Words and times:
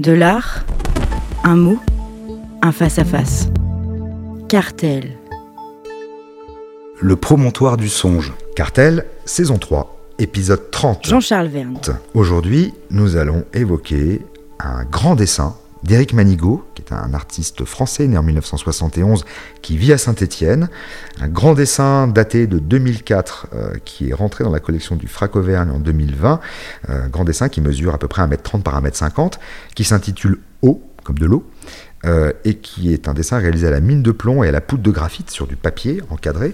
De 0.00 0.10
l'art, 0.10 0.64
un 1.44 1.54
mot, 1.54 1.78
un 2.62 2.72
face-à-face. 2.72 3.46
Cartel. 4.48 5.16
Le 7.00 7.14
promontoire 7.14 7.76
du 7.76 7.88
songe. 7.88 8.32
Cartel, 8.56 9.06
saison 9.24 9.56
3, 9.56 9.96
épisode 10.18 10.72
30. 10.72 11.06
Jean-Charles 11.06 11.46
Verne. 11.46 11.78
Aujourd'hui, 12.12 12.74
nous 12.90 13.14
allons 13.14 13.44
évoquer 13.54 14.22
un 14.58 14.82
grand 14.82 15.14
dessin 15.14 15.54
d'Éric 15.84 16.14
Manigaud, 16.14 16.64
qui 16.74 16.82
est 16.82 16.92
un 16.92 17.14
artiste 17.14 17.64
français 17.64 18.06
né 18.06 18.16
en 18.16 18.22
1971, 18.22 19.24
qui 19.62 19.76
vit 19.76 19.92
à 19.92 19.98
Saint-Étienne. 19.98 20.68
Un 21.20 21.28
grand 21.28 21.54
dessin 21.54 22.08
daté 22.08 22.46
de 22.46 22.58
2004, 22.58 23.48
euh, 23.54 23.74
qui 23.84 24.10
est 24.10 24.14
rentré 24.14 24.44
dans 24.44 24.50
la 24.50 24.60
collection 24.60 24.96
du 24.96 25.06
Frac 25.06 25.36
Auvergne 25.36 25.70
en 25.70 25.78
2020. 25.78 26.40
Un 26.88 27.08
grand 27.08 27.24
dessin 27.24 27.48
qui 27.48 27.60
mesure 27.60 27.94
à 27.94 27.98
peu 27.98 28.08
près 28.08 28.22
1m30 28.22 28.62
par 28.62 28.82
1m50, 28.82 29.34
qui 29.74 29.84
s'intitule 29.84 30.38
Eau, 30.62 30.82
comme 31.04 31.18
de 31.18 31.26
l'eau. 31.26 31.44
Euh, 32.04 32.32
et 32.44 32.56
qui 32.56 32.92
est 32.92 33.08
un 33.08 33.14
dessin 33.14 33.38
réalisé 33.38 33.66
à 33.66 33.70
la 33.70 33.80
mine 33.80 34.02
de 34.02 34.10
plomb 34.10 34.44
et 34.44 34.48
à 34.48 34.52
la 34.52 34.60
poudre 34.60 34.82
de 34.82 34.90
graphite 34.90 35.30
sur 35.30 35.46
du 35.46 35.56
papier 35.56 36.02
encadré. 36.10 36.52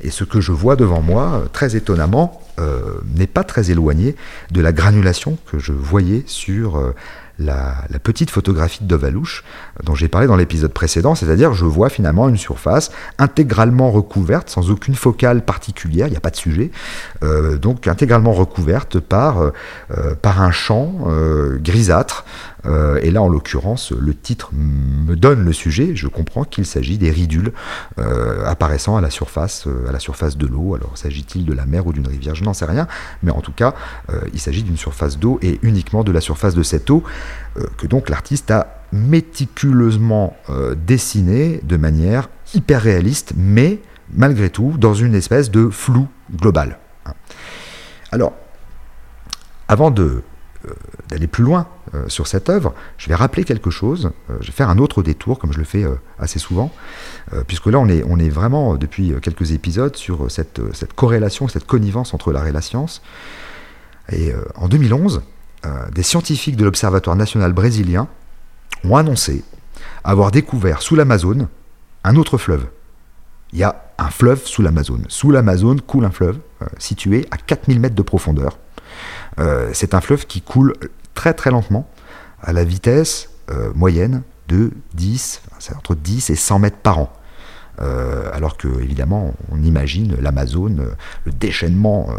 Et 0.00 0.10
ce 0.10 0.22
que 0.22 0.40
je 0.40 0.52
vois 0.52 0.76
devant 0.76 1.02
moi, 1.02 1.42
très 1.52 1.74
étonnamment, 1.74 2.40
euh, 2.60 3.00
n'est 3.16 3.26
pas 3.26 3.42
très 3.42 3.72
éloigné 3.72 4.14
de 4.52 4.60
la 4.60 4.70
granulation 4.70 5.38
que 5.50 5.58
je 5.58 5.72
voyais 5.72 6.22
sur 6.26 6.94
la, 7.38 7.98
petite 8.02 8.30
photographie 8.30 8.82
de 8.82 8.88
Dovalouche 8.88 9.44
dont 9.84 9.94
j'ai 9.94 10.08
parlé 10.08 10.26
dans 10.26 10.36
l'épisode 10.36 10.72
précédent, 10.72 11.14
c'est-à-dire 11.14 11.54
je 11.54 11.64
vois 11.64 11.88
finalement 11.88 12.28
une 12.28 12.36
surface 12.36 12.90
intégralement 13.18 13.90
recouverte, 13.90 14.50
sans 14.50 14.70
aucune 14.70 14.94
focale 14.94 15.44
particulière, 15.44 16.08
il 16.08 16.10
n'y 16.10 16.16
a 16.16 16.20
pas 16.20 16.30
de 16.30 16.36
sujet, 16.36 16.70
euh, 17.22 17.58
donc 17.58 17.86
intégralement 17.86 18.32
recouverte 18.32 18.98
par, 18.98 19.40
euh, 19.40 20.14
par 20.20 20.42
un 20.42 20.50
champ 20.50 20.92
euh, 21.06 21.58
grisâtre. 21.58 22.24
et 23.02 23.10
là, 23.10 23.22
en 23.22 23.28
l'occurrence, 23.28 23.90
le 23.90 24.14
titre 24.14 24.50
me 24.52 25.14
donne 25.16 25.44
le 25.44 25.52
sujet. 25.52 25.94
Je 25.94 26.08
comprends 26.08 26.44
qu'il 26.44 26.66
s'agit 26.66 26.98
des 26.98 27.10
ridules 27.10 27.52
apparaissant 28.46 28.96
à 28.96 29.00
la 29.00 29.10
surface, 29.10 29.66
à 29.88 29.92
la 29.92 29.98
surface 29.98 30.36
de 30.36 30.46
l'eau. 30.46 30.74
Alors, 30.74 30.96
s'agit-il 30.96 31.44
de 31.44 31.52
la 31.52 31.66
mer 31.66 31.86
ou 31.86 31.92
d'une 31.92 32.06
rivière? 32.06 32.34
Je 32.34 32.44
n'en 32.44 32.54
sais 32.54 32.64
rien, 32.64 32.86
mais 33.22 33.30
en 33.30 33.40
tout 33.40 33.52
cas, 33.52 33.74
il 34.32 34.40
s'agit 34.40 34.62
d'une 34.62 34.76
surface 34.76 35.18
d'eau 35.18 35.38
et 35.42 35.58
uniquement 35.62 36.04
de 36.04 36.12
la 36.12 36.20
surface 36.20 36.54
de 36.54 36.62
cette 36.62 36.90
eau 36.90 37.02
que 37.76 37.86
donc 37.86 38.08
l'artiste 38.08 38.50
a 38.50 38.82
méticuleusement 38.92 40.36
euh, 40.50 40.74
dessiné 40.74 41.60
de 41.64 41.76
manière 41.76 42.28
hyper 42.54 42.82
réaliste, 42.82 43.32
mais 43.36 43.80
malgré 44.12 44.50
tout 44.50 44.74
dans 44.78 44.94
une 44.94 45.14
espèce 45.14 45.50
de 45.50 45.68
flou 45.70 46.06
global. 46.36 46.78
Alors, 48.12 48.34
avant 49.68 49.90
de, 49.90 50.22
euh, 50.66 50.74
d'aller 51.12 51.26
plus 51.26 51.44
loin 51.44 51.68
euh, 51.94 52.08
sur 52.08 52.26
cette 52.26 52.48
œuvre, 52.48 52.74
je 52.96 53.08
vais 53.08 53.14
rappeler 53.14 53.44
quelque 53.44 53.70
chose, 53.70 54.10
je 54.40 54.46
vais 54.46 54.52
faire 54.52 54.70
un 54.70 54.78
autre 54.78 55.02
détour, 55.02 55.38
comme 55.38 55.52
je 55.52 55.58
le 55.58 55.64
fais 55.64 55.84
assez 56.18 56.38
souvent, 56.38 56.72
puisque 57.46 57.66
là 57.66 57.78
on 57.78 57.88
est, 57.88 58.28
vraiment 58.28 58.76
depuis 58.76 59.14
quelques 59.20 59.52
épisodes 59.52 59.94
sur 59.96 60.30
cette, 60.30 60.60
corrélation, 60.94 61.48
cette 61.48 61.66
connivence 61.66 62.14
entre 62.14 62.32
l'art 62.32 62.46
et 62.46 62.52
la 62.52 62.62
science. 62.62 63.02
Et 64.10 64.32
en 64.56 64.68
2011, 64.68 65.22
des 65.92 66.02
scientifiques 66.02 66.56
de 66.56 66.64
l'Observatoire 66.64 67.16
national 67.16 67.52
brésilien 67.52 68.08
ont 68.84 68.96
annoncé 68.96 69.44
avoir 70.04 70.30
découvert 70.30 70.82
sous 70.82 70.96
l'Amazone 70.96 71.48
un 72.04 72.16
autre 72.16 72.38
fleuve. 72.38 72.66
Il 73.52 73.58
y 73.58 73.64
a 73.64 73.82
un 73.98 74.10
fleuve 74.10 74.44
sous 74.46 74.62
l'Amazone. 74.62 75.04
Sous 75.08 75.30
l'Amazone 75.30 75.80
coule 75.80 76.04
un 76.04 76.10
fleuve 76.10 76.38
euh, 76.62 76.66
situé 76.78 77.26
à 77.30 77.36
4000 77.36 77.80
mètres 77.80 77.94
de 77.94 78.02
profondeur. 78.02 78.58
Euh, 79.38 79.70
c'est 79.72 79.94
un 79.94 80.00
fleuve 80.00 80.26
qui 80.26 80.40
coule 80.40 80.74
très 81.14 81.34
très 81.34 81.50
lentement 81.50 81.88
à 82.40 82.52
la 82.52 82.64
vitesse 82.64 83.30
euh, 83.50 83.72
moyenne 83.74 84.22
de 84.48 84.70
10, 84.94 85.42
entre 85.76 85.94
10 85.94 86.30
et 86.30 86.36
100 86.36 86.58
mètres 86.58 86.76
par 86.76 86.98
an. 86.98 87.12
Euh, 87.80 88.28
alors 88.34 88.58
que 88.58 88.68
évidemment 88.82 89.34
on 89.50 89.62
imagine 89.62 90.14
l'Amazone, 90.20 90.80
euh, 90.80 90.94
le 91.24 91.32
déchaînement, 91.32 92.10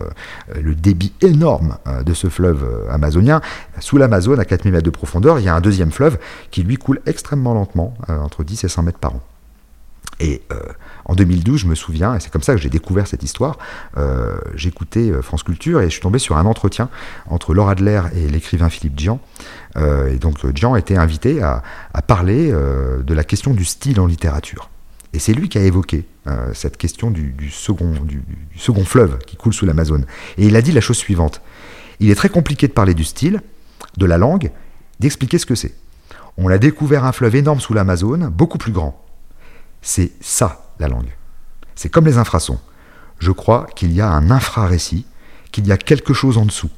le 0.59 0.73
débit 0.73 1.13
énorme 1.21 1.77
de 2.03 2.13
ce 2.13 2.27
fleuve 2.27 2.87
amazonien. 2.89 3.41
Sous 3.79 3.97
l'Amazone, 3.97 4.39
à 4.39 4.45
4000 4.45 4.73
mètres 4.73 4.85
de 4.85 4.89
profondeur, 4.89 5.39
il 5.39 5.45
y 5.45 5.49
a 5.49 5.55
un 5.55 5.61
deuxième 5.61 5.91
fleuve 5.91 6.17
qui 6.49 6.63
lui 6.63 6.77
coule 6.77 7.01
extrêmement 7.05 7.53
lentement, 7.53 7.93
entre 8.07 8.43
10 8.43 8.63
et 8.63 8.67
100 8.67 8.83
mètres 8.83 8.99
par 8.99 9.15
an. 9.15 9.21
Et 10.19 10.41
en 11.05 11.15
2012, 11.15 11.61
je 11.61 11.67
me 11.67 11.75
souviens, 11.75 12.15
et 12.15 12.19
c'est 12.19 12.31
comme 12.31 12.43
ça 12.43 12.53
que 12.53 12.61
j'ai 12.61 12.69
découvert 12.69 13.07
cette 13.07 13.23
histoire, 13.23 13.57
j'écoutais 14.55 15.11
France 15.21 15.43
Culture 15.43 15.81
et 15.81 15.85
je 15.85 15.89
suis 15.89 16.01
tombé 16.01 16.17
sur 16.17 16.37
un 16.37 16.45
entretien 16.45 16.87
entre 17.27 17.53
Laura 17.53 17.71
Adler 17.71 18.01
et 18.15 18.29
l'écrivain 18.29 18.69
Philippe 18.69 18.95
Dian. 18.95 19.19
et 19.75 20.17
donc 20.19 20.45
Dian 20.45 20.77
était 20.77 20.95
invité 20.95 21.41
à, 21.41 21.61
parler 22.07 22.51
de 22.51 23.13
la 23.13 23.23
question 23.25 23.53
du 23.53 23.65
style 23.65 23.99
en 23.99 24.05
littérature. 24.05 24.69
Et 25.13 25.19
c'est 25.19 25.33
lui 25.33 25.47
qui 25.47 25.57
a 25.59 25.61
évoqué 25.61 26.05
euh, 26.27 26.51
cette 26.53 26.77
question 26.77 27.11
du, 27.11 27.49
second, 27.51 27.91
du, 28.03 28.23
second 28.57 28.83
fleuve 28.83 29.19
qui 29.19 29.35
coule 29.35 29.53
sous 29.53 29.65
l'Amazone. 29.65 30.05
Et 30.37 30.47
il 30.47 30.55
a 30.55 30.61
dit 30.61 30.71
la 30.71 30.81
chose 30.81 30.97
suivante. 30.97 31.41
Il 31.99 32.09
est 32.09 32.15
très 32.15 32.29
compliqué 32.29 32.67
de 32.67 32.73
parler 32.73 32.95
du 32.95 33.03
style, 33.03 33.41
de 33.97 34.05
la 34.05 34.17
langue, 34.17 34.51
d'expliquer 34.99 35.37
ce 35.37 35.45
que 35.45 35.55
c'est. 35.55 35.75
On 36.37 36.49
a 36.49 36.57
découvert 36.57 37.05
un 37.05 37.11
fleuve 37.11 37.35
énorme 37.35 37.59
sous 37.59 37.75
l'Amazone, 37.75 38.29
beaucoup 38.29 38.57
plus 38.57 38.71
grand. 38.71 39.02
C'est 39.83 40.13
ça, 40.19 40.71
la 40.79 40.87
langue. 40.87 41.15
C'est 41.75 41.89
comme 41.89 42.05
les 42.05 42.17
infrasons. 42.17 42.59
Je 43.19 43.31
crois 43.31 43.67
qu'il 43.75 43.93
y 43.93 44.01
a 44.01 44.09
un 44.09 44.31
infrarécit, 44.31 45.05
qu'il 45.51 45.67
y 45.67 45.71
a 45.71 45.77
quelque 45.77 46.13
chose 46.13 46.39
en 46.39 46.45
dessous. 46.45 46.71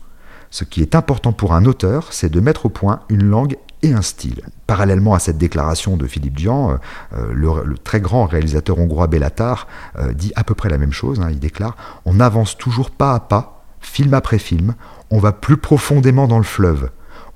Ce 0.50 0.66
qui 0.66 0.82
est 0.82 0.96
important 0.96 1.32
pour 1.32 1.54
un 1.54 1.64
auteur, 1.64 2.12
c'est 2.12 2.30
de 2.30 2.42
mettre 2.42 2.66
au 2.66 2.70
point 2.70 3.00
une 3.08 3.24
langue 3.24 3.56
un 3.94 4.02
style. 4.02 4.42
Parallèlement 4.68 5.14
à 5.14 5.20
cette 5.20 5.38
déclaration 5.38 5.98
de 5.98 6.08
Philippe 6.08 6.36
Dian, 6.36 6.72
euh, 6.72 6.78
euh, 7.18 7.64
le, 7.66 7.78
très 7.78 8.02
grand 8.02 8.26
réalisateur 8.26 8.80
hongrois 8.80 9.08
Bellatar 9.08 9.68
euh, 9.98 10.14
dit 10.14 10.32
à 10.36 10.44
peu 10.44 10.56
près 10.56 10.70
la 10.70 10.78
même 10.78 10.92
chose. 10.92 11.20
Hein. 11.20 11.30
il 11.32 11.40
déclare 11.40 11.76
On 12.06 12.20
avance 12.20 12.58
toujours 12.58 12.92
pas 12.92 13.14
à 13.14 13.20
pas, 13.20 13.66
film 13.82 14.14
après 14.14 14.40
film, 14.40 14.76
on 15.12 15.20
va 15.20 15.32
plus 15.32 15.58
profondément 15.58 16.28
dans 16.28 16.38
le 16.38 16.44
fleuve, 16.44 16.90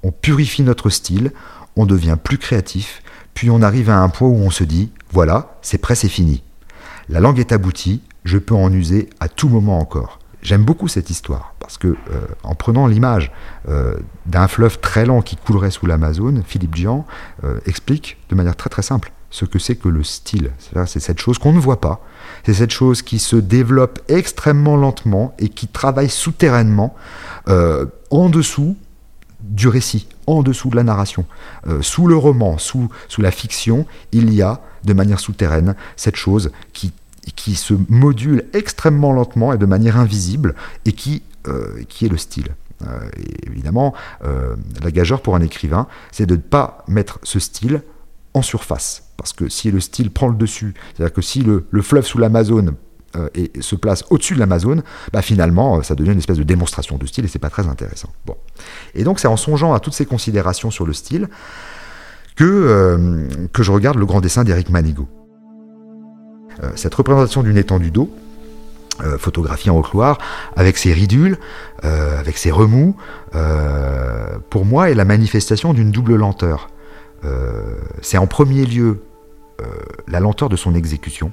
on 0.04 0.12
purifie 0.12 0.64
notre 0.64 0.90
style, 0.90 1.32
on 1.76 1.86
devient 1.86 2.18
plus 2.22 2.38
créatif, 2.38 3.04
puis 3.34 3.50
on 3.50 3.62
arrive 3.62 3.90
à 3.90 4.00
un 4.00 4.10
point 4.10 4.28
où 4.28 4.38
on 4.38 4.50
se 4.50 4.64
dit 4.64 4.92
Voilà, 5.12 5.58
c'est 5.62 5.78
prêt, 5.78 5.96
c'est 5.96 6.10
fini. 6.10 6.44
La 7.10 7.20
langue 7.20 7.40
est 7.40 7.52
aboutie, 7.52 8.02
je 8.24 8.38
peux 8.38 8.56
en 8.56 8.72
user 8.72 9.10
à 9.20 9.30
tout 9.30 9.50
moment 9.50 9.80
encore. 9.80 10.20
J'aime 10.42 10.64
beaucoup 10.64 10.88
cette 10.88 11.10
histoire 11.10 11.54
parce 11.60 11.78
que, 11.78 11.88
euh, 11.88 11.96
en 12.44 12.56
prenant 12.56 12.88
l'image 12.88 13.32
euh, 13.68 13.96
d'un 14.26 14.48
fleuve 14.48 14.80
très 14.80 15.06
lent 15.06 15.22
qui 15.22 15.36
coulerait 15.36 15.72
sous 15.72 15.86
l'Amazone, 15.86 16.44
Philippe 16.46 16.76
Jean 16.76 17.06
euh, 17.44 17.60
explique 17.66 18.18
de 18.30 18.36
manière 18.36 18.56
très 18.56 18.70
très 18.70 18.82
simple 18.82 19.12
ce 19.32 19.46
que 19.46 19.60
c'est 19.60 19.76
que 19.76 19.90
le 19.90 20.04
style. 20.04 20.52
C'est 20.58 21.00
cette 21.00 21.20
chose 21.20 21.38
qu'on 21.38 21.54
ne 21.54 21.60
voit 21.60 21.82
pas, 21.82 22.02
c'est 22.46 22.56
cette 22.56 22.72
chose 22.72 23.04
qui 23.04 23.20
se 23.20 23.36
développe 23.36 24.00
extrêmement 24.08 24.76
lentement 24.76 25.36
et 25.38 25.50
qui 25.50 25.68
travaille 25.68 26.10
souterrainement 26.10 26.96
en 27.46 28.30
dessous 28.30 28.76
du 29.42 29.68
récit, 29.68 30.08
en 30.28 30.44
dessous 30.44 30.70
de 30.70 30.76
la 30.76 30.84
narration. 30.84 31.26
sous 31.82 32.08
le 32.08 32.16
roman, 32.16 32.58
sous, 32.58 32.90
sous 33.08 33.22
la 33.22 33.32
fiction, 33.32 33.86
il 34.12 34.34
y 34.34 34.42
a 34.42 34.62
de 34.84 34.94
manière 34.94 35.20
souterraine 35.20 35.76
cette 35.96 36.16
chose 36.16 36.52
qui 36.74 36.92
qui 37.36 37.56
se 37.56 37.74
module 37.90 38.46
extrêmement 38.54 39.14
lentement 39.14 39.54
et 39.54 39.58
de 39.58 39.66
manière 39.66 39.98
invisible, 39.98 40.56
et 40.86 40.92
qui, 40.92 41.24
euh, 41.48 41.84
qui 41.88 42.06
est 42.06 42.10
le 42.10 42.18
style. 42.18 42.56
Euh, 42.88 43.10
évidemment, 43.46 43.94
euh, 44.24 44.56
la 44.82 44.92
gageure 44.92 45.22
pour 45.22 45.36
un 45.36 45.42
écrivain, 45.42 45.88
c'est 46.12 46.26
de 46.26 46.36
ne 46.36 46.42
pas 46.42 46.84
mettre 46.88 47.20
ce 47.24 47.40
style 47.40 47.82
en 48.34 48.42
surface. 48.42 49.04
Parce 49.18 49.34
que 49.34 49.50
si 49.50 49.70
le 49.70 49.80
style 49.80 50.12
prend 50.12 50.28
le 50.28 50.36
dessus, 50.36 50.74
c'est-à-dire 50.94 51.14
que 51.14 51.22
si 51.22 51.42
le, 51.42 51.66
fleuve 51.82 52.06
sous 52.06 52.18
l'Amazone 52.18 52.76
et 53.34 53.52
se 53.60 53.76
place 53.76 54.04
au-dessus 54.10 54.36
de 54.36 54.40
l'Amazone, 54.40 54.84
bah 55.12 55.22
finalement, 55.22 55.82
ça 55.82 55.96
devient 55.96 56.12
une 56.12 56.20
espèce 56.20 56.38
de 56.38 56.44
démonstration 56.44 56.98
de 56.98 57.06
style 57.06 57.26
et 57.26 57.28
c'est 57.28 57.40
pas 57.40 57.50
très 57.50 57.68
intéressant. 57.68 58.10
Et 58.94 59.04
donc, 59.04 59.20
c'est 59.20 59.28
en 59.28 59.38
songeant 59.38 59.74
à 59.74 59.80
toutes 59.80 59.94
ces 59.94 60.06
considérations 60.06 60.70
sur 60.70 60.86
le 60.86 60.94
style 60.94 61.28
que, 62.36 63.28
que 63.52 63.64
je 63.64 63.72
regarde 63.72 63.98
le 63.98 64.06
grand 64.06 64.22
dessin 64.22 64.44
d'Éric 64.44 64.70
Manigaud. 64.70 65.08
Euh, 66.64 66.72
cette 66.76 66.94
représentation 66.96 67.44
d'une 67.44 67.58
étendue 67.58 67.92
d'eau, 67.92 68.10
euh, 69.02 69.18
photographiée 69.18 69.72
en 69.72 69.78
Haute-Loire, 69.78 70.18
avec 70.56 70.78
ses 70.78 70.92
ridules, 70.92 71.38
euh, 71.86 72.20
avec 72.20 72.38
ses 72.38 72.52
remous, 72.52 72.96
pour 74.50 74.66
moi 74.66 74.90
est 74.90 74.96
la 74.96 75.06
manifestation 75.06 75.74
d'une 75.74 75.92
double 75.92 76.16
lenteur. 76.16 76.70
c'est 78.02 78.18
en 78.18 78.28
premier 78.28 78.66
lieu 78.66 79.04
la 80.08 80.20
lenteur 80.20 80.50
de 80.50 80.56
son 80.56 80.74
exécution, 80.74 81.32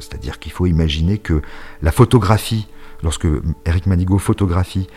c'est-à-dire 0.00 0.38
qu'il 0.38 0.52
faut 0.52 0.66
imaginer 0.66 1.18
que 1.18 1.42
la 1.82 1.92
photographie, 1.92 2.68
lorsque 3.02 3.26
Eric 3.64 3.86
Manigaud 3.86 4.18
photographie 4.18 4.88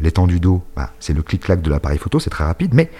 l'étendue 0.00 0.40
d'eau, 0.40 0.62
bah, 0.76 0.92
c'est 1.00 1.12
le 1.12 1.22
clic-clac 1.22 1.62
de 1.62 1.70
l'appareil 1.70 1.98
photo, 1.98 2.20
c'est 2.20 2.30
très 2.30 2.44
rapide, 2.44 2.74
mais 2.74 2.90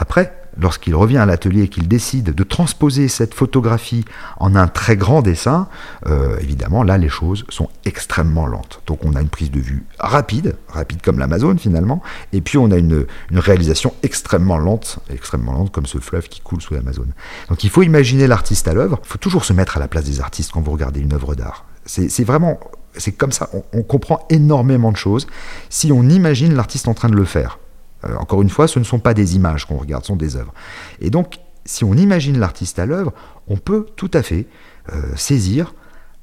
Après, 0.00 0.32
lorsqu'il 0.58 0.94
revient 0.94 1.18
à 1.18 1.26
l'atelier 1.26 1.64
et 1.64 1.68
qu'il 1.68 1.86
décide 1.86 2.34
de 2.34 2.42
transposer 2.42 3.06
cette 3.06 3.34
photographie 3.34 4.06
en 4.38 4.56
un 4.56 4.66
très 4.66 4.96
grand 4.96 5.20
dessin, 5.20 5.68
euh, 6.06 6.38
évidemment, 6.40 6.82
là, 6.82 6.96
les 6.96 7.10
choses 7.10 7.44
sont 7.50 7.68
extrêmement 7.84 8.46
lentes. 8.46 8.80
Donc 8.86 9.04
on 9.04 9.14
a 9.14 9.20
une 9.20 9.28
prise 9.28 9.50
de 9.50 9.60
vue 9.60 9.84
rapide, 9.98 10.56
rapide 10.68 11.02
comme 11.02 11.18
l'Amazon 11.18 11.54
finalement, 11.58 12.02
et 12.32 12.40
puis 12.40 12.56
on 12.56 12.70
a 12.70 12.78
une, 12.78 13.04
réalisation 13.30 13.92
extrêmement 14.02 14.56
lente, 14.56 15.00
extrêmement 15.10 15.52
lente 15.52 15.70
comme 15.70 15.86
ce 15.86 15.98
fleuve 15.98 16.28
qui 16.28 16.40
coule 16.40 16.62
sous 16.62 16.72
l'Amazon. 16.72 17.06
Donc 17.50 17.62
il 17.62 17.68
faut 17.68 17.82
imaginer 17.82 18.26
l'artiste 18.26 18.68
à 18.68 18.72
l'œuvre, 18.72 19.00
il 19.04 19.08
faut 19.08 19.18
toujours 19.18 19.44
se 19.44 19.52
mettre 19.52 19.76
à 19.76 19.80
la 19.80 19.88
place 19.88 20.04
des 20.04 20.22
artistes 20.22 20.50
quand 20.52 20.62
vous 20.62 20.72
regardez 20.72 21.00
une 21.00 21.12
œuvre 21.12 21.34
d'art. 21.34 21.66
C'est 21.84 22.24
vraiment, 22.24 22.58
c'est 22.96 23.12
comme 23.12 23.32
ça, 23.32 23.50
on 23.74 23.82
comprend 23.82 24.26
énormément 24.30 24.92
de 24.92 24.96
choses 24.96 25.26
si 25.68 25.92
on 25.92 26.08
imagine 26.08 26.54
l'artiste 26.54 26.88
en 26.88 26.94
train 26.94 27.08
de 27.10 27.16
le 27.16 27.24
faire. 27.24 27.59
Euh, 28.04 28.16
encore 28.16 28.42
une 28.42 28.50
fois, 28.50 28.68
ce 28.68 28.78
ne 28.78 28.84
sont 28.84 28.98
pas 28.98 29.14
des 29.14 29.36
images 29.36 29.64
qu'on 29.66 29.76
regarde, 29.76 30.04
ce 30.04 30.08
sont 30.08 30.16
des 30.16 30.36
œuvres. 30.36 30.54
Et 31.00 31.10
donc, 31.10 31.38
si 31.64 31.84
on 31.84 31.94
imagine 31.94 32.38
l'artiste 32.38 32.78
à 32.78 32.86
l'œuvre, 32.86 33.12
on 33.48 33.56
peut 33.56 33.86
tout 33.96 34.10
à 34.14 34.22
fait 34.22 34.46
euh, 34.92 35.02
saisir 35.16 35.74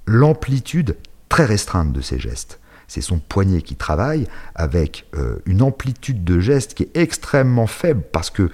l'amplitude 0.05 0.97
très 1.29 1.45
restreinte 1.45 1.93
de 1.93 2.01
ses 2.01 2.19
gestes. 2.19 2.59
C'est 2.87 3.01
son 3.01 3.19
poignet 3.19 3.61
qui 3.61 3.75
travaille 3.75 4.27
avec 4.55 5.05
euh, 5.15 5.37
une 5.45 5.61
amplitude 5.61 6.23
de 6.23 6.39
gestes 6.39 6.73
qui 6.73 6.83
est 6.83 6.97
extrêmement 6.97 7.67
faible 7.67 8.01
parce 8.11 8.29
que 8.29 8.49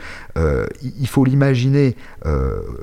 il 0.82 1.08
faut 1.08 1.26
l'imaginer 1.26 1.96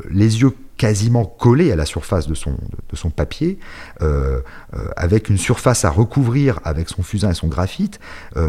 les 0.09 0.41
yeux 0.41 0.53
quasiment 0.77 1.25
collés 1.25 1.73
à 1.73 1.77
la 1.77 1.85
surface 1.85 2.27
de 2.27 2.35
son, 2.35 2.53
de 2.53 2.97
son 2.97 3.11
papier, 3.11 3.59
avec 4.97 5.29
une 5.29 5.39
surface 5.39 5.85
à 5.85 5.91
recouvrir 5.91 6.61
avec 6.65 6.89
son 6.89 7.03
fusain 7.03 7.31
et 7.31 7.35
son 7.35 7.49
graphite, 7.49 7.99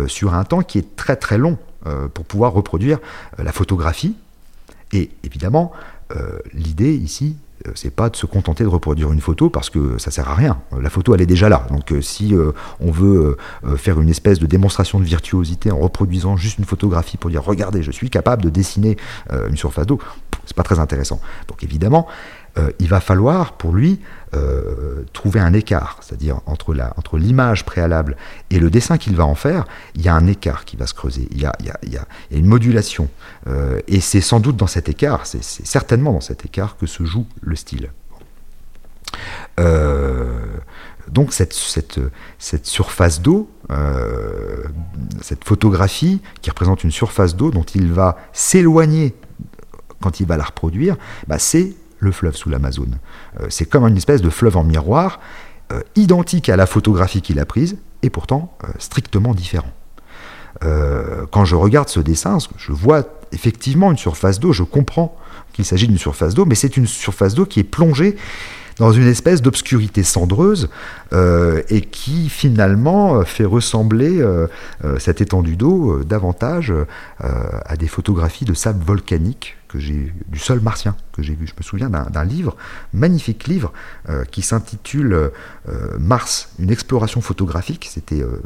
sur 0.08 0.34
un 0.36 0.44
temps 0.44 0.62
qui 0.62 0.78
est 0.78 0.96
très 0.96 1.16
très 1.16 1.38
long. 1.38 1.58
Euh, 1.88 2.08
pour 2.08 2.26
pouvoir 2.26 2.54
reproduire 2.54 3.00
euh, 3.40 3.44
la 3.44 3.52
photographie. 3.52 4.16
Et 4.94 5.10
évidemment, 5.24 5.72
euh, 6.16 6.38
l'idée 6.54 6.94
ici, 6.94 7.38
c'est 7.76 7.94
pas 7.94 8.10
de 8.10 8.16
se 8.16 8.26
contenter 8.26 8.64
de 8.64 8.70
reproduire 8.70 9.12
une 9.12 9.22
photo 9.22 9.50
parce 9.50 9.70
que 9.70 9.98
ça 9.98 10.12
sert 10.12 10.30
à 10.30 10.36
rien. 10.36 10.62
La 10.80 10.90
photo, 10.90 11.14
elle 11.14 11.22
est 11.22 11.26
déjà 11.26 11.50
là. 11.50 11.68
Donc, 11.70 11.94
si 12.02 12.36
on 12.80 12.92
veut 12.92 13.38
faire 13.78 14.00
une 14.02 14.10
espèce 14.10 14.40
de 14.40 14.46
démonstration 14.46 15.00
de 15.00 15.06
virtuosité 15.06 15.72
en 15.72 15.80
reproduisant 15.80 16.38
juste 16.38 16.60
une 16.60 16.66
photographie 16.66 17.18
pour 17.18 17.30
dire 17.30 17.44
regardez, 17.44 17.84
je 17.84 17.92
suis 17.92 18.10
capable 18.10 18.44
de 18.44 18.50
dessiner 18.50 18.98
une 19.50 19.58
surface 19.58 19.86
d'eau, 19.86 20.00
c'est 20.46 20.56
pas 20.56 20.64
très 20.64 20.80
intéressant. 20.80 21.20
Donc, 21.48 21.64
évidemment, 21.64 22.08
euh, 22.58 22.72
il 22.80 22.90
va 22.90 23.00
falloir 23.00 23.54
pour 23.54 23.74
lui 23.74 24.02
euh, 24.34 25.04
trouver 25.14 25.40
un 25.40 25.54
écart, 25.54 26.00
c'est-à-dire 26.02 26.42
entre, 26.46 26.76
entre 26.98 27.18
l'image 27.18 27.66
préalable 27.66 28.18
et 28.50 28.60
le 28.60 28.70
dessin 28.70 28.98
qu'il 28.98 29.16
va 29.16 29.26
en 29.26 29.36
faire, 29.36 29.66
il 29.96 30.02
y 30.02 30.10
a 30.10 30.16
un 30.16 30.28
écart 30.28 30.66
qui 30.66 30.76
va 30.76 30.86
se 30.86 30.94
creuser, 30.94 31.30
il 31.32 31.40
y 31.40 31.46
a, 31.46 31.56
une 32.30 32.46
modulation. 32.46 33.10
Euh, 33.48 33.80
et 33.88 34.02
c'est 34.02 34.20
sans 34.20 34.42
doute 34.42 34.58
dans 34.58 34.68
cet 34.68 34.90
écart, 34.90 35.26
c'est 35.26 35.44
certainement 35.44 36.12
dans 36.12 36.22
cet 36.22 36.46
écart 36.46 36.76
que 36.78 36.88
se 36.88 37.06
joue 37.06 37.26
le 37.42 37.56
style. 37.56 37.90
donc 41.08 41.34
cette, 41.34 41.54
cette 41.54 42.66
surface 42.66 43.22
d'eau, 43.22 43.50
cette 45.22 45.46
photographie 45.46 46.22
qui 46.42 46.50
représente 46.50 46.84
une 46.84 46.92
surface 46.92 47.36
d'eau 47.36 47.52
dont 47.52 47.64
il 47.64 47.94
va 47.94 48.18
s'éloigner 48.34 49.16
quand 50.02 50.20
il 50.20 50.26
va 50.26 50.36
la 50.36 50.44
reproduire, 50.44 50.98
bah 51.28 51.40
c'est 51.40 51.76
le 52.02 52.12
fleuve 52.12 52.36
sous 52.36 52.50
l'Amazon. 52.50 52.90
Euh, 53.40 53.46
c'est 53.50 53.66
comme 53.66 53.88
une 53.88 53.96
espèce 53.96 54.22
de 54.22 54.30
fleuve 54.30 54.58
en 54.58 54.66
miroir, 54.66 55.22
euh, 55.72 55.80
identique 55.96 56.50
à 56.50 56.58
la 56.58 56.66
photographie 56.66 57.22
qu'il 57.22 57.40
a 57.40 57.46
prise, 57.46 57.78
et 58.04 58.10
pourtant 58.10 58.58
euh, 58.66 58.68
strictement 58.78 59.34
différent. 59.34 59.72
quand 61.32 61.46
je 61.46 61.56
regarde 61.56 61.90
ce 61.90 62.00
dessin, 62.00 62.38
je 62.58 62.72
vois 62.72 63.04
effectivement 63.32 63.90
une 63.90 63.98
surface 63.98 64.40
d'eau, 64.40 64.52
je 64.54 64.64
comprends 64.64 65.18
qu'il 65.54 65.66
s'agit 65.66 65.88
d'une 65.88 65.98
surface 65.98 66.36
d'eau, 66.36 66.46
mais 66.46 66.56
c'est 66.56 66.78
une 66.78 66.86
surface 66.86 67.34
d'eau 67.34 67.46
qui 67.46 67.60
est 67.62 67.70
plongée 67.78 68.16
dans 68.78 68.92
une 68.92 69.08
espèce 69.08 69.42
d'obscurité 69.42 70.04
cendreuse 70.04 70.70
et 71.70 71.82
qui 71.82 72.30
finalement 72.30 73.24
fait 73.24 73.46
ressembler 73.46 74.24
cette 75.00 75.22
étendue 75.22 75.56
d'eau 75.56 76.04
davantage 76.04 76.72
à 77.20 77.76
des 77.76 77.88
photographies 77.88 78.46
de 78.46 78.54
sable 78.54 78.84
volcanique 78.84 79.56
que 79.72 79.80
j'ai 79.80 80.14
du 80.28 80.40
sol 80.40 80.60
martien 80.60 80.96
que 81.14 81.22
j'ai 81.22 81.34
vu. 81.34 81.48
Je 81.48 81.54
me 81.58 81.64
souviens 81.64 81.90
d'un 81.90 82.24
livre, 82.24 82.56
magnifique 82.94 83.48
livre, 83.48 83.72
euh, 84.10 84.26
qui 84.26 84.42
s'intitule 84.42 85.14
euh, 85.14 85.98
Mars, 85.98 86.50
une 86.60 86.72
exploration 86.72 87.22
photographique. 87.22 87.88
C'était, 87.90 88.22
euh, 88.22 88.42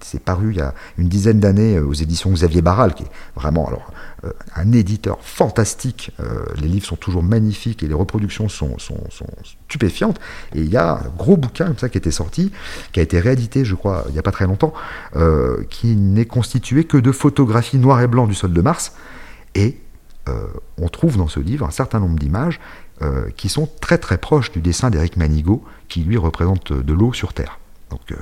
c'est 0.00 0.22
paru 0.22 0.50
il 0.52 0.58
y 0.58 0.60
a 0.60 0.74
une 0.96 1.08
dizaine 1.08 1.40
d'années 1.40 1.78
aux 1.80 1.94
éditions 1.94 2.30
Xavier 2.32 2.62
Barral, 2.62 2.94
qui 2.94 3.02
est 3.04 3.10
vraiment 3.34 3.66
alors 3.66 3.90
un 4.56 4.72
éditeur 4.72 5.18
fantastique. 5.22 6.10
les 6.60 6.66
livres 6.66 6.86
sont 6.86 6.96
toujours 6.96 7.22
magnifiques 7.22 7.84
et 7.84 7.86
les 7.86 7.94
reproductions 7.94 8.48
sont, 8.48 8.76
stupéfiantes. 9.68 10.18
Et 10.56 10.60
il 10.62 10.68
y 10.68 10.76
a 10.76 10.94
un 10.94 11.08
gros 11.16 11.36
bouquin 11.36 11.66
comme 11.66 11.78
ça 11.78 11.88
qui 11.88 11.98
était 11.98 12.10
sorti, 12.10 12.50
qui 12.92 12.98
a 12.98 13.02
été 13.04 13.20
réédité, 13.20 13.64
je 13.64 13.76
crois, 13.76 14.04
il 14.08 14.14
n'y 14.14 14.18
a 14.18 14.22
pas 14.22 14.32
très 14.32 14.46
longtemps, 14.46 14.74
qui 15.70 15.94
n'est 15.94 16.26
constitué 16.26 16.82
que 16.82 16.98
de 16.98 17.12
photographies 17.12 17.78
noir 17.78 18.00
et 18.00 18.08
blanc 18.08 18.26
du 18.26 18.34
sol 18.34 18.52
de 18.52 18.60
Mars. 18.60 18.92
Et 19.54 19.78
on 20.78 20.88
trouve 20.88 21.16
dans 21.16 21.28
ce 21.28 21.40
livre 21.40 21.66
un 21.66 21.70
certain 21.70 22.00
nombre 22.00 22.18
d'images 22.18 22.60
euh, 23.00 23.30
qui 23.36 23.48
sont 23.48 23.68
très 23.80 24.18
proches 24.18 24.50
du 24.50 24.60
dessin 24.60 24.90
d'Éric 24.90 25.16
Manigaud, 25.16 25.62
qui 25.86 26.00
lui 26.00 26.16
représente 26.16 26.72
de 26.72 26.92
l'eau 26.92 27.12
sur 27.12 27.32
Terre. 27.32 27.60
Donc 27.90 28.00
euh, 28.10 28.16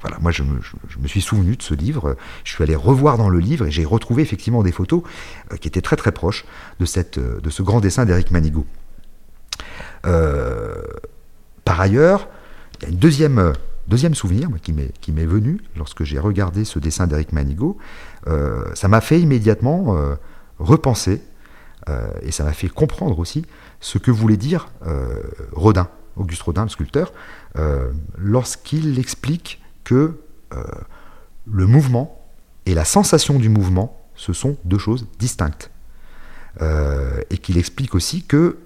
voilà, 0.00 0.18
moi 0.20 0.30
je 0.30 0.44
me, 0.44 1.08
suis 1.08 1.20
souvenu 1.20 1.56
de 1.56 1.62
ce 1.62 1.74
livre, 1.74 2.16
je 2.44 2.52
suis 2.52 2.62
allé 2.62 2.76
revoir 2.76 3.18
dans 3.18 3.28
le 3.28 3.40
livre 3.40 3.66
et 3.66 3.72
j'ai 3.72 3.84
retrouvé 3.84 4.22
effectivement 4.22 4.62
des 4.62 4.70
photos 4.70 5.02
qui 5.60 5.66
étaient 5.66 5.80
très 5.80 5.96
proches 6.12 6.44
de, 6.78 6.84
ce 6.86 7.62
grand 7.62 7.80
dessin 7.80 8.04
d'Éric 8.04 8.30
Manigaud. 8.30 8.64
par 10.02 11.80
ailleurs, 11.80 12.28
il 12.80 12.84
y 12.84 12.86
a 12.86 12.94
un 12.94 13.52
deuxième, 13.88 14.14
souvenir 14.14 14.50
qui 14.62 14.72
m'est 14.72 15.26
venu 15.26 15.60
lorsque 15.76 16.04
j'ai 16.04 16.20
regardé 16.20 16.64
ce 16.64 16.78
dessin 16.78 17.08
d'Éric 17.08 17.32
Manigaud. 17.32 17.76
ça 18.24 18.86
m'a 18.86 19.00
fait 19.00 19.20
immédiatement 19.20 19.96
repenser 20.60 21.14
euh, 21.14 21.31
et 22.22 22.30
ça 22.30 22.44
m'a 22.44 22.52
fait 22.52 22.68
comprendre 22.68 23.18
aussi 23.18 23.44
ce 23.80 23.98
que 23.98 24.10
voulait 24.10 24.36
dire 24.36 24.68
euh, 24.86 25.20
Rodin, 25.52 25.88
Auguste 26.16 26.42
Rodin, 26.42 26.62
le 26.62 26.68
sculpteur, 26.68 27.12
euh, 27.58 27.90
lorsqu'il 28.16 28.98
explique 28.98 29.60
que 29.84 30.18
le 31.46 31.66
mouvement 31.66 32.20
et 32.66 32.74
la 32.74 32.84
sensation 32.84 33.38
du 33.38 33.48
mouvement, 33.48 34.06
ce 34.16 34.34
sont 34.34 34.58
deux 34.64 34.78
choses 34.78 35.06
distinctes. 35.18 35.70
et 36.60 37.38
qu'il 37.38 37.56
explique 37.56 37.94
aussi 37.94 38.22
que 38.22 38.58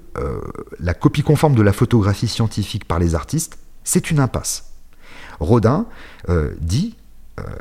la 0.81 0.95
copie 0.95 1.23
conforme 1.23 1.55
de 1.55 1.63
la 1.63 1.73
photographie 1.73 2.27
scientifique 2.27 2.85
par 2.85 2.99
les 2.99 3.15
artistes, 3.15 3.57
c'est 3.85 4.11
une 4.11 4.19
impasse. 4.19 4.73
Rodin 5.39 5.87
dit, 6.61 6.97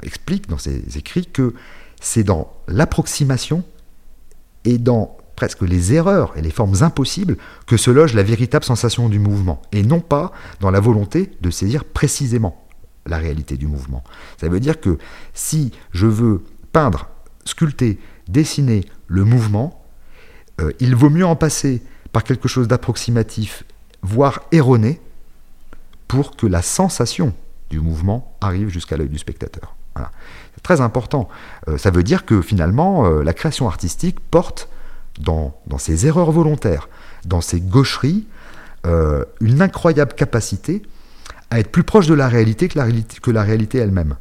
explique 0.02 0.50
dans 0.50 0.58
ses 0.58 0.98
écrits 0.98 1.28
que 1.28 1.54
c'est 2.02 2.24
dans 2.24 2.52
l'approximation 2.68 3.64
et 4.64 4.80
dans 4.80 5.16
presque 5.36 5.62
les 5.62 5.94
erreurs 5.94 6.34
et 6.38 6.42
les 6.42 6.52
formes 6.52 6.76
impossibles 6.82 7.38
que 7.68 7.78
se 7.78 7.92
loge 7.92 8.14
la 8.14 8.24
véritable 8.24 8.66
sensation 8.66 9.10
du 9.10 9.20
mouvement, 9.20 9.62
et 9.72 9.84
non 9.84 10.00
pas 10.00 10.32
dans 10.60 10.72
la 10.72 10.80
volonté 10.80 11.32
de 11.42 11.50
saisir 11.50 11.84
précisément 11.84 12.66
la 13.06 13.18
réalité 13.18 13.58
du 13.58 13.68
mouvement. 13.68 14.04
Ça 14.40 14.50
veut 14.50 14.60
dire 14.60 14.80
que 14.80 14.98
si 15.34 15.72
je 15.92 16.08
veux 16.08 16.44
peindre, 16.72 17.10
sculpter, 17.46 18.00
dessiner 18.28 18.86
le 19.08 19.24
mouvement, 19.24 19.86
euh, 20.62 20.72
il 20.80 20.96
vaut 20.96 21.10
mieux 21.10 21.26
en 21.26 21.36
passer 21.36 21.82
par 22.12 22.24
quelque 22.24 22.48
chose 22.48 22.68
d'approximatif, 22.68 23.64
voire 24.02 24.42
erroné, 24.52 25.02
pour 26.08 26.36
que 26.36 26.48
la 26.48 26.62
sensation 26.62 27.34
du 27.70 27.80
mouvement 27.80 28.36
arrive 28.42 28.70
jusqu'à 28.70 28.96
l'œil 28.98 29.10
du 29.10 29.18
spectateur. 29.18 29.76
C'est 30.56 30.62
très 30.62 30.82
important. 30.82 31.30
Euh, 31.68 31.78
ça 31.78 31.90
veut 31.90 32.04
dire 32.04 32.26
que 32.26 32.42
finalement, 32.42 33.06
euh, 33.06 33.24
la 33.24 33.34
création 33.34 33.68
artistique 33.68 34.20
porte 34.20 34.70
dans, 35.20 35.54
ses 35.78 36.08
erreurs 36.08 36.32
volontaires, 36.32 36.90
dans 37.26 37.42
ses 37.42 37.62
gaucheries, 37.62 38.26
euh, 38.86 39.24
une 39.42 39.62
incroyable 39.62 40.14
capacité 40.14 40.82
à 41.50 41.60
être 41.60 41.72
plus 41.72 41.84
proche 41.84 42.08
de 42.08 42.14
la 42.14 42.28
réalité 42.28 42.68
que 42.68 43.32
la 43.32 43.44
réalité, 43.44 43.78
elle-même. 43.78 44.16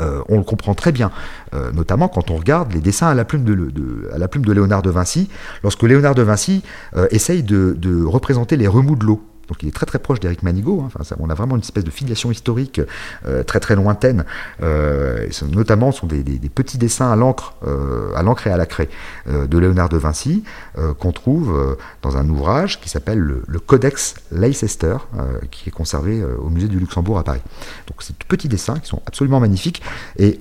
Euh, 0.00 0.20
on 0.28 0.38
le 0.38 0.44
comprend 0.44 0.74
très 0.74 0.90
bien, 0.90 1.12
euh, 1.54 1.70
notamment 1.72 2.08
quand 2.08 2.30
on 2.30 2.36
regarde 2.36 2.72
les 2.72 2.80
dessins 2.80 3.08
à 3.08 3.14
la 3.14 3.24
plume 3.24 3.44
de, 3.44 4.52
Léonard 4.52 4.82
de 4.82 4.90
Vinci, 4.90 5.28
lorsque 5.62 5.82
Léonard 5.82 6.14
de 6.14 6.22
Vinci 6.22 6.62
essaye 7.10 7.42
de 7.42 8.04
représenter 8.04 8.56
les 8.56 8.66
remous 8.66 8.96
de 8.96 9.04
l'eau. 9.04 9.31
Donc 9.52 9.62
il 9.62 9.68
est 9.68 9.72
très 9.72 9.98
proche 9.98 10.18
d'Éric 10.18 10.42
Manigaud. 10.42 10.80
Hein. 10.80 11.16
On 11.20 11.28
a 11.28 11.34
vraiment 11.34 11.56
une 11.56 11.60
espèce 11.60 11.84
de 11.84 11.90
filiation 11.90 12.30
historique 12.30 12.80
euh, 13.26 13.42
très 13.42 13.60
très 13.60 13.76
lointaine. 13.76 14.24
Euh, 14.62 15.28
notamment, 15.50 15.92
ce 15.92 16.00
sont 16.00 16.06
des, 16.06 16.22
petits 16.48 16.78
dessins 16.78 17.12
à 17.12 17.16
l'encre, 17.16 17.54
euh, 17.66 18.14
à 18.16 18.22
l'encre 18.22 18.46
et 18.46 18.50
à 18.50 18.56
la 18.56 18.64
craie 18.64 18.88
de 19.26 19.58
Léonard 19.58 19.90
de 19.90 19.98
Vinci 19.98 20.42
qu'on 20.98 21.12
trouve 21.12 21.76
dans 22.00 22.16
un 22.16 22.26
ouvrage 22.30 22.80
qui 22.80 22.88
s'appelle 22.88 23.18
le, 23.18 23.58
Codex 23.58 24.14
Leicester, 24.30 24.96
qui 25.50 25.68
est 25.68 25.72
conservé 25.72 26.24
au 26.24 26.48
musée 26.48 26.68
du 26.68 26.78
Luxembourg 26.78 27.18
à 27.18 27.24
Paris. 27.24 27.42
Donc 27.88 27.98
c'est 28.00 28.18
de 28.18 28.24
petits 28.24 28.48
dessins 28.48 28.78
qui 28.78 28.88
sont 28.88 29.02
absolument 29.06 29.40
magnifiques 29.40 29.82
et 30.18 30.38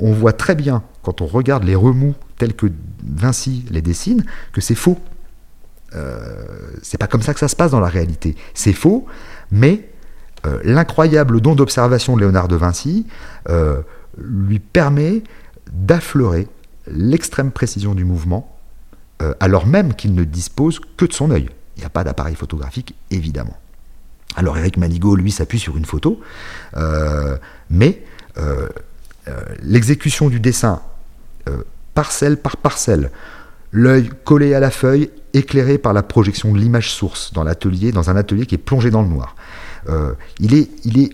on 0.00 0.12
voit 0.12 0.32
très 0.32 0.56
bien 0.56 0.82
quand 1.02 1.20
on 1.20 1.26
regarde 1.26 1.62
les 1.62 1.76
remous 1.76 2.14
tels 2.38 2.54
que 2.54 2.66
Vinci 3.04 3.64
les 3.70 3.82
dessine 3.82 4.24
que 4.52 4.60
c'est 4.60 4.74
faux. 4.74 4.98
Euh, 5.94 6.44
c'est 6.82 6.98
pas 6.98 7.06
comme 7.06 7.22
ça 7.22 7.32
que 7.32 7.40
ça 7.40 7.48
se 7.48 7.56
passe 7.56 7.70
dans 7.70 7.80
la 7.80 7.88
réalité. 7.88 8.36
C'est 8.54 8.72
faux, 8.72 9.06
mais 9.50 9.88
euh, 10.46 10.60
l'incroyable 10.64 11.40
don 11.40 11.54
d'observation 11.54 12.16
de 12.16 12.22
Léonard 12.22 12.48
de 12.48 12.56
Vinci 12.56 13.06
euh, 13.48 13.80
lui 14.18 14.58
permet 14.58 15.22
d'affleurer 15.72 16.48
l'extrême 16.88 17.50
précision 17.50 17.94
du 17.94 18.04
mouvement, 18.04 18.52
alors 19.40 19.66
même 19.66 19.94
qu'il 19.94 20.14
ne 20.14 20.22
dispose 20.24 20.78
que 20.96 21.04
de 21.06 21.12
son 21.12 21.30
œil. 21.32 21.48
Il 21.76 21.80
n'y 21.80 21.86
a 21.86 21.90
pas 21.90 22.04
d'appareil 22.04 22.36
photographique, 22.36 22.94
évidemment. 23.10 23.56
Alors 24.36 24.56
Eric 24.56 24.76
Manigaud, 24.76 25.16
lui, 25.16 25.32
s'appuie 25.32 25.58
sur 25.58 25.76
une 25.76 25.84
photo, 25.84 26.20
mais 27.68 28.04
l'exécution 29.62 30.28
du 30.28 30.38
dessin 30.38 30.80
parcelle 31.94 32.36
par 32.36 32.56
parcelle, 32.56 33.10
l'œil 33.72 34.10
collé 34.24 34.54
à 34.54 34.60
la 34.60 34.70
feuille, 34.70 35.10
éclairé 35.34 35.78
par 35.78 35.92
la 35.92 36.02
projection 36.02 36.52
de 36.52 36.58
l'image 36.58 36.90
source 36.90 37.32
dans 37.32 37.44
l'atelier, 37.44 37.92
dans 37.92 38.10
un 38.10 38.16
atelier 38.16 38.46
qui 38.46 38.54
est 38.54 38.58
plongé 38.58 38.90
dans 38.90 39.02
le 39.02 39.08
noir. 39.08 39.36
Euh, 39.88 40.12
il, 40.40 40.54
est, 40.54 40.68
il 40.84 40.98
est 40.98 41.10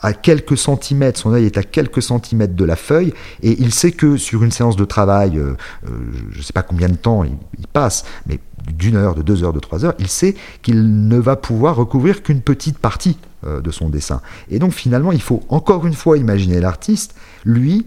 à 0.00 0.12
quelques 0.12 0.58
centimètres, 0.58 1.18
son 1.18 1.32
œil 1.32 1.46
est 1.46 1.58
à 1.58 1.62
quelques 1.62 2.02
centimètres 2.02 2.54
de 2.54 2.64
la 2.64 2.76
feuille, 2.76 3.12
et 3.42 3.56
il 3.60 3.72
sait 3.72 3.92
que 3.92 4.16
sur 4.16 4.44
une 4.44 4.50
séance 4.50 4.76
de 4.76 4.84
travail, 4.84 5.38
euh, 5.38 5.56
euh, 5.86 5.90
je 6.30 6.38
ne 6.38 6.42
sais 6.42 6.52
pas 6.52 6.62
combien 6.62 6.88
de 6.88 6.96
temps 6.96 7.24
il, 7.24 7.66
passe, 7.72 8.04
mais 8.26 8.38
d'une 8.70 8.96
heure, 8.96 9.14
de 9.14 9.22
deux 9.22 9.42
heures, 9.42 9.52
de 9.52 9.60
trois 9.60 9.84
heures, 9.84 9.94
il 9.98 10.08
sait 10.08 10.36
qu'il 10.62 11.08
ne 11.08 11.18
va 11.18 11.36
pouvoir 11.36 11.76
recouvrir 11.76 12.22
qu'une 12.22 12.40
petite 12.40 12.78
partie 12.78 13.18
de 13.44 13.70
son 13.70 13.90
dessin. 13.90 14.22
Et 14.50 14.58
donc 14.58 14.72
finalement, 14.72 15.12
il 15.12 15.20
faut 15.20 15.44
encore 15.50 15.86
une 15.86 15.94
fois 15.94 16.18
imaginer 16.18 16.58
l'artiste, 16.58 17.14
lui, 17.44 17.86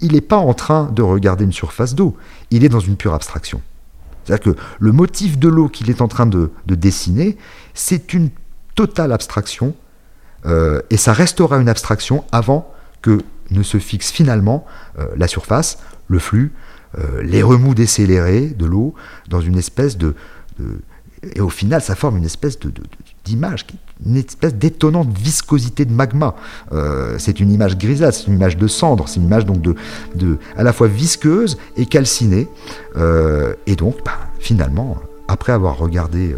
il 0.00 0.12
n'est 0.12 0.20
pas 0.20 0.36
en 0.36 0.54
train 0.54 0.90
de 0.92 1.02
regarder 1.02 1.44
une 1.44 1.52
surface 1.52 1.94
d'eau, 1.94 2.16
il 2.50 2.64
est 2.64 2.68
dans 2.68 2.80
une 2.80 2.96
pure 2.96 3.14
abstraction. 3.14 3.60
C'est-à-dire 4.24 4.54
que 4.54 4.60
le 4.78 4.92
motif 4.92 5.38
de 5.38 5.48
l'eau 5.48 5.68
qu'il 5.68 5.90
est 5.90 6.00
en 6.00 6.08
train 6.08 6.26
de, 6.26 6.50
dessiner, 6.66 7.36
c'est 7.74 8.14
une 8.14 8.30
totale 8.74 9.12
abstraction, 9.12 9.74
euh, 10.46 10.80
et 10.90 10.96
ça 10.96 11.12
restera 11.12 11.58
une 11.58 11.68
abstraction 11.68 12.24
avant 12.32 12.72
que 13.02 13.20
ne 13.50 13.62
se 13.62 13.78
fixe 13.78 14.10
finalement 14.10 14.66
euh, 14.98 15.06
la 15.16 15.28
surface, 15.28 15.78
le 16.08 16.18
flux, 16.18 16.52
euh, 16.98 17.22
les 17.22 17.42
remous 17.42 17.74
décélérés 17.74 18.48
de 18.48 18.64
l'eau, 18.64 18.94
dans 19.28 19.40
une 19.40 19.58
espèce 19.58 19.98
de, 19.98 20.14
Et 21.34 21.40
au 21.40 21.50
final, 21.50 21.82
ça 21.82 21.94
forme 21.94 22.16
une 22.16 22.24
espèce 22.24 22.58
d'image 23.24 23.66
qui 23.66 23.78
une 24.04 24.16
espèce 24.16 24.54
d'étonnante 24.54 25.08
viscosité 25.16 25.84
de 25.84 25.92
magma. 25.92 26.34
Euh, 26.72 27.16
c'est 27.18 27.40
une 27.40 27.52
image 27.52 27.78
grisâtre, 27.78 28.16
c'est 28.16 28.26
une 28.26 28.34
image 28.34 28.56
de 28.56 28.66
cendre, 28.66 29.08
c'est 29.08 29.16
une 29.16 29.26
image 29.26 29.46
donc 29.46 29.60
de, 29.60 29.74
de, 30.14 30.38
à 30.56 30.62
la 30.62 30.72
fois 30.72 30.88
visqueuse 30.88 31.58
et 31.76 31.86
calcinée. 31.86 32.48
Euh, 32.96 33.54
et 33.66 33.76
donc, 33.76 33.96
bah, 34.04 34.18
finalement, 34.38 34.96
après 35.28 35.52
avoir 35.52 35.78
regardé 35.78 36.34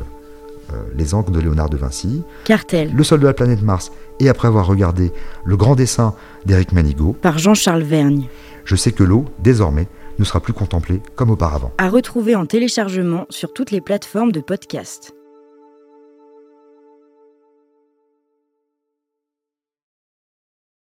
euh, 0.73 0.77
les 0.97 1.15
encres 1.15 1.31
de 1.31 1.41
Léonard 1.41 1.71
de 1.71 1.77
Vinci, 1.77 2.23
Cartel, 2.45 2.93
Le 2.95 3.05
sol 3.05 3.21
de 3.21 3.27
la 3.27 3.35
planète 3.35 3.63
Mars, 3.63 3.91
et 4.21 4.29
après 4.29 4.49
avoir 4.49 4.67
regardé 4.67 5.13
le 5.45 5.57
grand 5.57 5.75
dessin 5.75 6.15
d'Éric 6.45 6.73
Manigaud, 6.73 7.15
par 7.21 7.39
Jean-Charles 7.39 7.83
Vergne, 7.83 8.29
je 8.65 8.77
sais 8.77 8.93
que 8.93 9.05
l'eau, 9.05 9.27
désormais, 9.41 9.89
ne 10.19 10.25
sera 10.25 10.41
plus 10.41 10.53
contemplée 10.53 11.01
comme 11.15 11.31
auparavant. 11.31 11.73
À 11.79 11.89
retrouver 11.89 12.35
en 12.35 12.47
téléchargement 12.47 13.27
sur 13.31 13.53
toutes 13.53 13.71
les 13.71 13.81
plateformes 13.81 14.33
de 14.33 14.41
podcast. 14.41 15.16